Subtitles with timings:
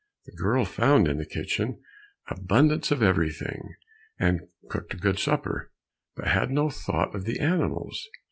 [0.25, 1.79] The girl found in the kitchen
[2.27, 3.75] abundance of everything,
[4.17, 5.71] and cooked a good supper,
[6.15, 8.09] but had no thought of the animals.